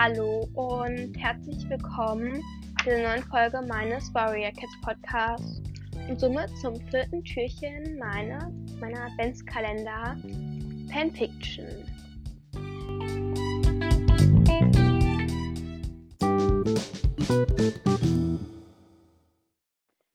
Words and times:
Hallo 0.00 0.48
und 0.54 1.12
herzlich 1.16 1.68
willkommen 1.68 2.40
zu 2.78 2.84
der 2.84 3.02
neuen 3.02 3.24
Folge 3.24 3.60
meines 3.62 4.14
Warrior 4.14 4.52
Cats 4.52 4.80
Podcasts 4.80 5.60
und 6.08 6.20
somit 6.20 6.56
zum 6.58 6.76
vierten 6.88 7.24
Türchen 7.24 7.98
meiner, 7.98 8.48
meiner 8.78 9.06
Adventskalender 9.06 10.16
Fanfiction. 10.92 11.66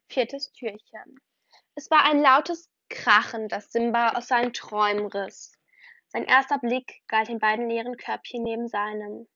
Viertes 0.08 0.54
Türchen. 0.54 1.20
Es 1.76 1.92
war 1.92 2.06
ein 2.06 2.22
lautes 2.22 2.70
Krachen, 2.88 3.50
das 3.50 3.70
Simba 3.70 4.12
aus 4.12 4.30
seinen 4.30 4.54
Träumen 4.54 5.08
riss. 5.08 5.52
Sein 6.08 6.24
erster 6.24 6.58
Blick 6.60 7.02
galt 7.10 7.28
den 7.28 7.40
beiden 7.40 7.68
leeren 7.68 7.98
Körbchen 7.98 8.44
neben 8.44 8.70
seinem. 8.70 9.28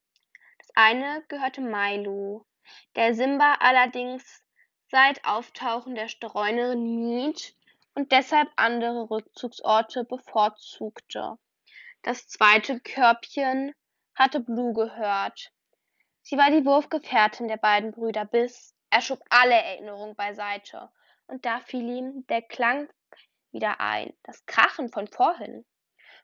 Eine 0.79 1.23
gehörte 1.27 1.59
Milo, 1.59 2.45
der 2.95 3.15
Simba 3.15 3.55
allerdings 3.61 4.43
seit 4.91 5.25
Auftauchen 5.25 5.95
der 5.95 6.07
Streunerin 6.07 6.99
mied 6.99 7.55
und 7.95 8.11
deshalb 8.11 8.47
andere 8.57 9.09
Rückzugsorte 9.09 10.03
bevorzugte. 10.03 11.39
Das 12.03 12.27
zweite 12.27 12.79
Körbchen 12.79 13.73
hatte 14.13 14.39
Blue 14.39 14.75
gehört. 14.75 15.51
Sie 16.21 16.37
war 16.37 16.51
die 16.51 16.63
Wurfgefährtin 16.63 17.47
der 17.47 17.57
beiden 17.57 17.89
Brüder, 17.89 18.25
bis 18.25 18.75
er 18.91 19.01
schob 19.01 19.23
alle 19.31 19.55
Erinnerungen 19.55 20.15
beiseite, 20.15 20.91
und 21.25 21.43
da 21.43 21.59
fiel 21.59 21.89
ihm 21.89 22.27
der 22.27 22.43
Klang 22.43 22.87
wieder 23.51 23.81
ein, 23.81 24.13
das 24.21 24.45
Krachen 24.45 24.89
von 24.89 25.07
vorhin. 25.07 25.65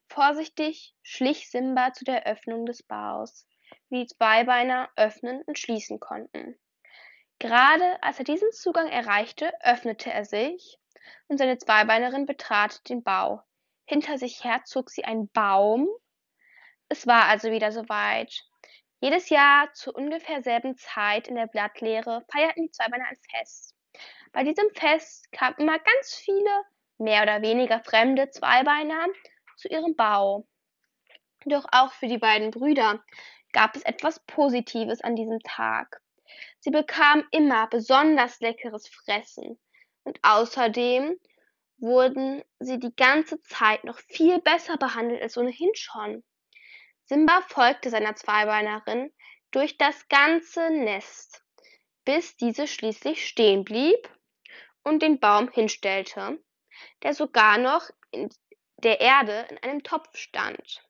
Vorsichtig 0.09 0.93
schlich 1.01 1.49
Simba 1.49 1.91
zu 1.93 2.05
der 2.05 2.27
Öffnung 2.27 2.67
des 2.67 2.83
Baus, 2.83 3.47
wie 3.93 4.07
Zweibeiner 4.07 4.89
öffnen 4.95 5.43
und 5.43 5.59
schließen 5.59 5.99
konnten. 5.99 6.59
Gerade 7.37 8.01
als 8.01 8.17
er 8.17 8.25
diesen 8.25 8.51
Zugang 8.51 8.87
erreichte, 8.87 9.53
öffnete 9.61 10.11
er 10.11 10.25
sich 10.25 10.79
und 11.27 11.37
seine 11.37 11.59
Zweibeinerin 11.59 12.25
betrat 12.25 12.89
den 12.89 13.03
Bau. 13.03 13.43
Hinter 13.85 14.17
sich 14.17 14.43
her 14.43 14.61
zog 14.65 14.89
sie 14.89 15.05
einen 15.05 15.29
Baum. 15.29 15.87
Es 16.89 17.05
war 17.05 17.25
also 17.25 17.51
wieder 17.51 17.71
soweit. 17.71 18.43
Jedes 18.99 19.29
Jahr 19.29 19.71
zur 19.73 19.95
ungefähr 19.95 20.41
selben 20.41 20.75
Zeit 20.75 21.27
in 21.27 21.35
der 21.35 21.47
Blattlehre 21.47 22.25
feierten 22.31 22.63
die 22.63 22.71
Zweibeiner 22.71 23.05
ein 23.05 23.17
Fest. 23.29 23.75
Bei 24.31 24.43
diesem 24.43 24.69
Fest 24.73 25.31
kamen 25.31 25.57
immer 25.57 25.77
ganz 25.77 26.15
viele, 26.15 26.63
mehr 26.97 27.21
oder 27.21 27.41
weniger 27.43 27.79
fremde 27.81 28.29
Zweibeiner 28.31 29.07
zu 29.57 29.67
ihrem 29.67 29.95
Bau. 29.95 30.47
Doch 31.45 31.65
auch 31.71 31.91
für 31.93 32.07
die 32.07 32.17
beiden 32.17 32.51
Brüder 32.51 33.03
gab 33.51 33.75
es 33.75 33.83
etwas 33.83 34.19
Positives 34.25 35.01
an 35.01 35.15
diesem 35.15 35.39
Tag. 35.41 36.01
Sie 36.59 36.71
bekamen 36.71 37.25
immer 37.31 37.67
besonders 37.67 38.39
leckeres 38.39 38.87
Fressen 38.87 39.59
und 40.03 40.19
außerdem 40.23 41.19
wurden 41.77 42.43
sie 42.59 42.79
die 42.79 42.95
ganze 42.95 43.41
Zeit 43.41 43.83
noch 43.83 43.99
viel 43.99 44.39
besser 44.39 44.77
behandelt 44.77 45.21
als 45.21 45.37
ohnehin 45.37 45.71
schon. 45.75 46.23
Simba 47.05 47.41
folgte 47.41 47.89
seiner 47.89 48.15
Zweibeinerin 48.15 49.11
durch 49.51 49.77
das 49.77 50.07
ganze 50.07 50.69
Nest, 50.69 51.43
bis 52.05 52.37
diese 52.37 52.67
schließlich 52.67 53.27
stehen 53.27 53.65
blieb 53.65 54.09
und 54.83 55.01
den 55.01 55.19
Baum 55.19 55.49
hinstellte, 55.49 56.41
der 57.03 57.13
sogar 57.13 57.57
noch 57.57 57.89
in 58.11 58.29
der 58.77 59.01
Erde 59.01 59.45
in 59.49 59.57
einem 59.57 59.83
Topf 59.83 60.15
stand. 60.15 60.83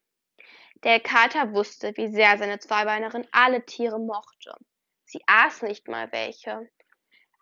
Der 0.84 1.00
Kater 1.00 1.54
wusste, 1.54 1.96
wie 1.96 2.10
sehr 2.10 2.38
seine 2.38 2.60
Zweibeinerin 2.60 3.26
alle 3.32 3.66
Tiere 3.66 4.00
mochte. 4.00 4.54
Sie 5.06 5.22
aß 5.28 5.62
nicht 5.62 5.88
mal 5.88 6.12
welche. 6.12 6.70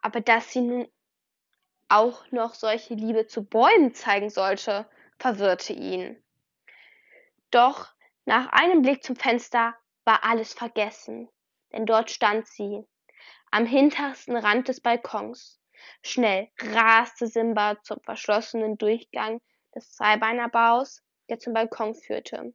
Aber 0.01 0.21
dass 0.21 0.51
sie 0.51 0.61
nun 0.61 0.87
auch 1.89 2.29
noch 2.31 2.53
solche 2.53 2.93
Liebe 2.93 3.25
zu 3.25 3.43
Bäumen 3.43 3.93
zeigen 3.93 4.29
sollte, 4.29 4.87
verwirrte 5.17 5.73
ihn. 5.73 6.23
Doch 7.49 7.89
nach 8.25 8.47
einem 8.51 8.83
Blick 8.83 9.03
zum 9.03 9.15
Fenster 9.15 9.75
war 10.05 10.23
alles 10.23 10.53
vergessen, 10.53 11.27
denn 11.73 11.85
dort 11.85 12.11
stand 12.11 12.47
sie, 12.47 12.85
am 13.49 13.65
hintersten 13.65 14.37
Rand 14.37 14.67
des 14.67 14.81
Balkons. 14.81 15.59
Schnell 16.03 16.49
raste 16.59 17.27
Simba 17.27 17.81
zum 17.81 17.99
verschlossenen 18.01 18.77
Durchgang 18.77 19.41
des 19.75 19.91
Zweibeinerbaus, 19.93 21.01
der 21.27 21.39
zum 21.39 21.53
Balkon 21.53 21.95
führte. 21.95 22.53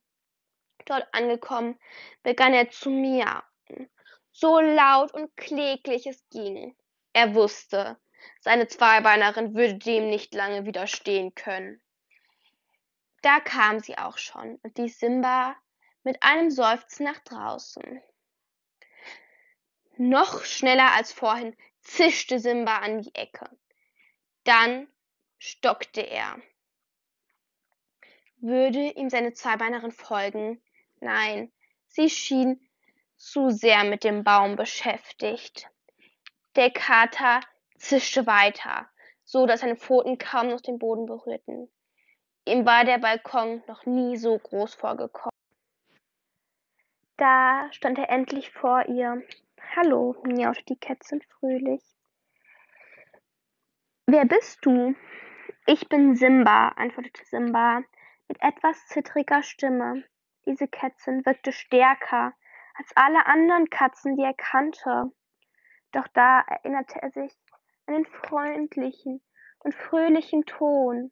Dort 0.85 1.07
angekommen, 1.13 1.79
begann 2.23 2.55
er 2.55 2.71
zu 2.71 2.91
miauen, 2.91 3.91
so 4.31 4.61
laut 4.61 5.13
und 5.15 5.37
kläglich 5.37 6.07
es 6.07 6.23
ging. 6.31 6.77
Er 7.13 7.35
wusste, 7.35 7.99
seine 8.41 8.69
Zweibeinerin 8.69 9.55
würde 9.55 9.79
dem 9.79 10.09
nicht 10.09 10.35
lange 10.35 10.65
widerstehen 10.65 11.35
können. 11.35 11.81
Da 13.23 13.41
kam 13.41 13.81
sie 13.81 13.99
auch 13.99 14.19
schon 14.19 14.57
und 14.63 14.79
ließ 14.79 15.01
Simba 15.01 15.57
mit 16.05 16.23
einem 16.23 16.51
Seufzen 16.51 17.05
nach 17.05 17.19
draußen. 17.21 18.01
Noch 19.97 20.45
schneller 20.45 20.93
als 20.93 21.13
vorhin 21.13 21.57
zischte 21.81 22.39
Simba 22.39 22.79
an 22.79 23.01
die 23.01 23.15
Ecke. 23.15 23.49
Dann 24.45 24.87
stockte 25.39 26.03
er. 26.03 26.41
Würde 28.37 28.91
ihm 28.91 29.09
seine 29.09 29.33
Zweibeinerin 29.33 29.91
folgen? 29.91 30.63
Nein, 31.07 31.53
sie 31.87 32.11
schien 32.11 32.61
zu 33.15 33.51
sehr 33.51 33.85
mit 33.85 34.03
dem 34.03 34.25
Baum 34.25 34.57
beschäftigt. 34.57 35.71
Der 36.57 36.73
Kater 36.73 37.43
zischte 37.77 38.27
weiter, 38.27 38.91
so 39.23 39.47
dass 39.47 39.61
seine 39.61 39.77
Pfoten 39.77 40.19
kaum 40.19 40.49
noch 40.49 40.61
den 40.61 40.81
Boden 40.81 41.07
berührten. 41.07 41.71
Ihm 42.45 42.67
war 42.67 42.85
der 42.85 42.99
Balkon 42.99 43.63
noch 43.69 43.87
nie 43.87 44.17
so 44.17 44.37
groß 44.37 44.75
vorgekommen. 44.75 45.31
Da 47.17 47.73
stand 47.73 47.99
er 47.99 48.11
endlich 48.11 48.51
vor 48.51 48.89
ihr. 48.89 49.23
Hallo, 49.77 50.17
miaute 50.25 50.65
die 50.65 50.77
Kätzchen 50.77 51.23
fröhlich. 51.23 51.85
Wer 54.07 54.25
bist 54.25 54.59
du? 54.67 54.97
Ich 55.67 55.89
bin 55.89 56.17
Simba, 56.17 56.71
antwortete 56.71 57.25
Simba 57.27 57.83
mit 58.27 58.43
etwas 58.43 58.89
zittriger 58.89 59.45
Stimme. 59.45 60.03
Diese 60.47 60.69
Kätzin 60.69 61.27
wirkte 61.27 61.53
stärker 61.53 62.33
als 62.75 62.91
alle 62.95 63.27
anderen 63.27 63.69
Katzen, 63.69 64.17
die 64.17 64.23
er 64.23 64.35
kannte. 64.35 65.13
Doch 65.93 66.07
da 66.09 66.41
erinnerte 66.41 67.01
er 67.03 67.11
sich 67.11 67.33
an 67.87 67.95
den 67.95 68.07
freundlichen 68.07 69.21
und 69.61 69.75
fröhlichen 69.75 70.45
Ton 70.47 71.11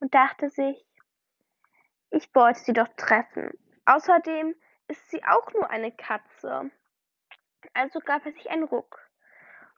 und 0.00 0.14
dachte 0.14 0.50
sich, 0.50 0.84
ich 2.10 2.34
wollte 2.34 2.60
sie 2.60 2.72
doch 2.72 2.88
treffen. 2.96 3.52
Außerdem 3.84 4.54
ist 4.86 5.10
sie 5.10 5.22
auch 5.24 5.52
nur 5.52 5.70
eine 5.70 5.92
Katze. 5.92 6.70
Also 7.74 8.00
gab 8.00 8.24
er 8.24 8.32
sich 8.32 8.50
einen 8.50 8.64
Ruck. 8.64 8.98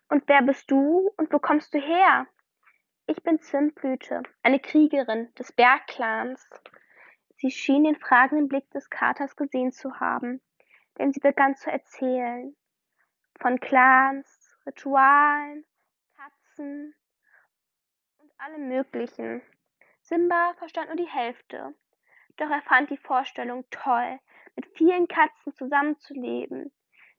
Und 0.08 0.24
wer 0.26 0.42
bist 0.42 0.70
du 0.70 1.12
und 1.16 1.32
wo 1.32 1.38
kommst 1.38 1.72
du 1.74 1.78
her? 1.78 2.26
Ich 3.06 3.22
bin 3.22 3.40
Zimtblüte, 3.40 4.22
eine 4.42 4.60
Kriegerin 4.60 5.34
des 5.34 5.52
Bergclans. 5.52 6.48
Sie 7.40 7.50
schien 7.50 7.84
den 7.84 7.96
fragenden 7.96 8.48
Blick 8.48 8.70
des 8.72 8.90
Katers 8.90 9.34
gesehen 9.34 9.72
zu 9.72 9.98
haben, 9.98 10.42
denn 10.98 11.10
sie 11.10 11.20
begann 11.20 11.56
zu 11.56 11.70
erzählen. 11.70 12.54
Von 13.40 13.58
Clans, 13.58 14.58
Ritualen, 14.66 15.64
Katzen 16.18 16.94
und 18.18 18.30
allem 18.36 18.68
Möglichen. 18.68 19.40
Simba 20.02 20.52
verstand 20.58 20.88
nur 20.88 20.96
die 20.96 21.08
Hälfte, 21.08 21.74
doch 22.36 22.50
er 22.50 22.60
fand 22.60 22.90
die 22.90 22.98
Vorstellung 22.98 23.64
toll, 23.70 24.20
mit 24.54 24.66
vielen 24.76 25.08
Katzen 25.08 25.54
zusammenzuleben, 25.54 26.70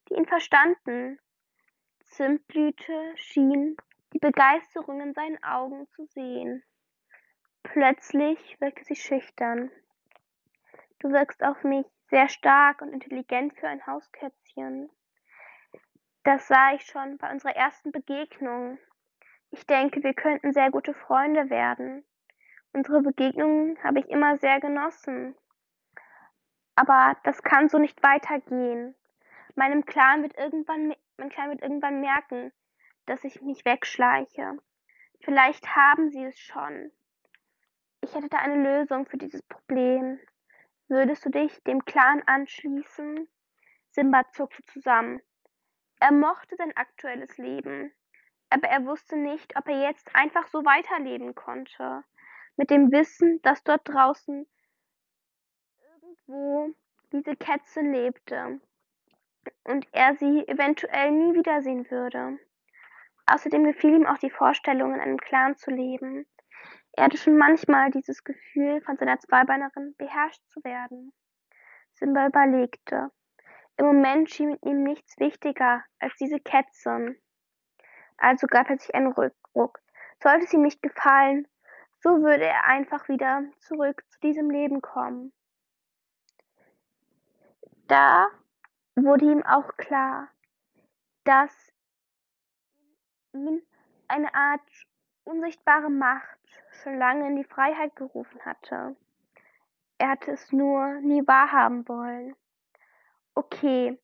die 0.08 0.14
ihn 0.14 0.28
verstanden. 0.28 1.20
Zimtblüte 2.04 3.14
schien 3.16 3.76
die 4.14 4.20
Begeisterung 4.20 5.02
in 5.02 5.16
seinen 5.16 5.44
Augen 5.44 5.88
zu 5.96 6.06
sehen. 6.06 6.64
Plötzlich 7.64 8.62
wirkte 8.62 8.84
sie 8.84 8.96
schüchtern. 8.96 9.72
Du 11.02 11.12
wirkst 11.12 11.44
auf 11.44 11.64
mich 11.64 11.88
sehr 12.12 12.30
stark 12.30 12.84
und 12.84 12.94
intelligent 12.94 13.58
für 13.58 13.68
ein 13.68 13.84
Hauskätzchen. 13.88 14.92
Das 16.24 16.48
sah 16.48 16.74
ich 16.74 16.84
schon 16.84 17.18
bei 17.18 17.32
unserer 17.32 17.56
ersten 17.56 17.92
Begegnung. 17.92 18.78
Ich 19.50 19.66
denke, 19.66 20.04
wir 20.04 20.14
könnten 20.14 20.54
sehr 20.54 20.70
gute 20.70 20.94
Freunde 20.94 21.50
werden. 21.50 22.06
Unsere 22.72 23.02
Begegnungen 23.02 23.84
habe 23.84 24.00
ich 24.00 24.10
immer 24.10 24.38
sehr 24.38 24.60
genossen. 24.60 25.36
Aber 26.76 27.18
das 27.24 27.42
kann 27.42 27.68
so 27.68 27.80
nicht 27.80 28.04
weitergehen. 28.04 28.94
Meinem 29.56 29.86
Clan 29.86 30.22
wird 30.22 30.38
irgendwann, 30.38 30.94
mein 31.18 31.30
Clan 31.30 31.50
wird 31.50 31.64
irgendwann 31.64 32.00
merken, 32.00 32.54
dass 33.08 33.24
ich 33.24 33.42
mich 33.42 33.66
wegschleiche. 33.66 34.60
Vielleicht 35.22 35.76
haben 35.76 36.12
sie 36.12 36.26
es 36.26 36.38
schon. 36.38 36.92
Ich 38.02 38.14
hätte 38.14 38.30
da 38.30 38.38
eine 38.38 38.62
Lösung 38.62 39.08
für 39.08 39.18
dieses 39.18 39.42
Problem. 39.42 40.20
Würdest 40.92 41.26
du 41.26 41.30
dich 41.30 41.64
dem 41.64 41.86
Clan 41.86 42.22
anschließen? 42.26 43.30
Simba 43.92 44.30
zuckte 44.34 44.62
zusammen. 44.64 45.22
Er 46.02 46.12
mochte 46.12 46.58
sein 46.58 46.76
aktuelles 46.76 47.38
Leben, 47.38 47.94
aber 48.50 48.68
er 48.68 48.86
wusste 48.86 49.16
nicht, 49.16 49.56
ob 49.56 49.70
er 49.70 49.84
jetzt 49.84 50.14
einfach 50.14 50.48
so 50.48 50.66
weiterleben 50.66 51.34
konnte, 51.34 52.04
mit 52.58 52.72
dem 52.72 52.92
Wissen, 52.92 53.42
dass 53.42 53.64
dort 53.64 53.88
draußen 53.88 54.46
irgendwo 55.94 56.76
diese 57.14 57.38
Kätze 57.38 57.80
lebte 57.80 58.60
und 59.64 59.88
er 59.94 60.18
sie 60.18 60.46
eventuell 60.46 61.12
nie 61.12 61.36
wiedersehen 61.36 61.90
würde. 61.90 62.38
Außerdem 63.28 63.64
gefiel 63.64 63.96
ihm 63.96 64.08
auch 64.08 64.18
die 64.18 64.30
Vorstellung, 64.30 64.94
in 64.94 65.00
einem 65.00 65.20
Clan 65.20 65.56
zu 65.56 65.72
leben. 65.72 66.28
Er 66.94 67.06
hatte 67.06 67.18
schon 67.18 67.38
manchmal 67.38 67.90
dieses 67.92 68.24
Gefühl, 68.24 68.82
von 68.82 68.98
seiner 68.98 69.20
Zweibeinerin 69.20 69.96
beherrscht 69.98 70.42
zu 70.48 70.64
werden. 70.64 71.14
Simba 71.94 72.28
überlegte. 72.28 73.12
Im 73.78 73.86
Moment 73.86 74.30
schien 74.30 74.58
ihm 74.64 74.84
nichts 74.84 75.18
wichtiger 75.20 75.84
als 76.00 76.16
diese 76.16 76.40
Kätze. 76.40 77.16
Also 78.18 78.48
gab 78.48 78.70
er 78.70 78.78
sich 78.78 78.94
einen 78.94 79.12
Rückruck. 79.12 79.80
Sollte 80.22 80.46
es 80.46 80.54
ihm 80.54 80.62
nicht 80.62 80.82
gefallen, 80.84 81.48
so 82.00 82.22
würde 82.22 82.46
er 82.46 82.66
einfach 82.66 83.08
wieder 83.08 83.44
zurück 83.60 84.04
zu 84.10 84.20
diesem 84.20 84.50
Leben 84.50 84.82
kommen. 84.82 85.34
Da 87.88 88.28
wurde 88.96 89.32
ihm 89.32 89.44
auch 89.44 89.76
klar, 89.78 90.30
dass 91.24 91.74
ihn 93.34 93.62
eine 94.08 94.34
Art 94.34 94.62
unsichtbare 95.24 95.90
Macht 95.90 96.40
schon 96.82 96.98
lange 96.98 97.28
in 97.28 97.36
die 97.36 97.44
Freiheit 97.44 97.96
gerufen 97.96 98.40
hatte. 98.46 98.96
Er 99.98 100.10
hatte 100.10 100.32
es 100.32 100.52
nur 100.52 101.00
nie 101.02 101.26
wahrhaben 101.28 101.88
wollen. 101.88 102.36
Okay, 103.36 104.00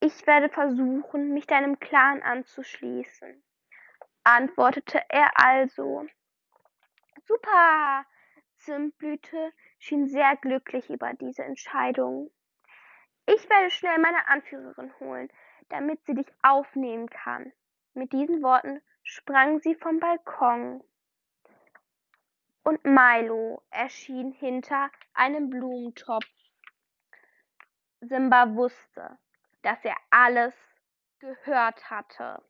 ich 0.00 0.26
werde 0.26 0.48
versuchen, 0.48 1.34
mich 1.34 1.46
deinem 1.46 1.78
Clan 1.78 2.22
anzuschließen, 2.22 3.42
antwortete 4.24 5.00
er 5.08 5.30
also. 5.34 6.06
Super! 7.26 8.04
Zimtblüte 8.58 9.52
schien 9.78 10.06
sehr 10.06 10.36
glücklich 10.36 10.88
über 10.88 11.12
diese 11.14 11.42
Entscheidung. 11.42 12.30
Ich 13.26 13.48
werde 13.50 13.70
schnell 13.70 13.98
meine 13.98 14.26
Anführerin 14.28 14.92
holen, 15.00 15.28
damit 15.68 16.04
sie 16.04 16.14
dich 16.14 16.32
aufnehmen 16.42 17.08
kann. 17.08 17.52
Mit 17.94 18.12
diesen 18.12 18.42
Worten 18.42 18.80
sprang 19.12 19.60
sie 19.60 19.74
vom 19.74 20.00
Balkon. 20.00 20.82
Und 22.64 22.82
Milo 22.84 23.62
erschien 23.70 24.32
hinter 24.32 24.90
einem 25.12 25.50
Blumentopf. 25.50 26.26
Simba 28.00 28.54
wusste, 28.54 29.18
dass 29.62 29.78
er 29.84 29.96
alles 30.10 30.54
gehört 31.18 31.90
hatte. 31.90 32.42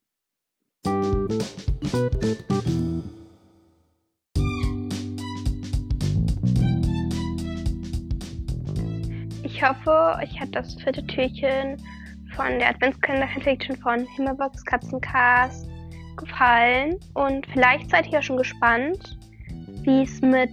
Ich 9.42 9.62
hoffe, 9.62 10.16
euch 10.20 10.40
hat 10.40 10.54
das 10.54 10.74
vierte 10.80 11.04
Türchen 11.06 11.76
von 12.36 12.58
der 12.58 12.70
Adventskalender-Fiction 12.70 13.76
von 13.78 14.06
Himmelbox 14.06 14.64
Katzencast 14.64 15.71
gefallen 16.16 16.98
und 17.14 17.46
vielleicht 17.46 17.90
seid 17.90 18.12
ihr 18.12 18.22
schon 18.22 18.36
gespannt, 18.36 19.18
wie 19.82 20.02
es 20.02 20.20
mit 20.20 20.50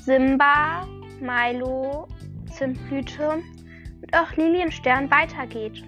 Simba, 0.00 0.86
Milo, 1.20 2.08
Zimtblüte 2.50 3.42
und 4.02 4.14
auch 4.14 4.32
Lilienstern 4.36 5.10
weitergeht. 5.10 5.84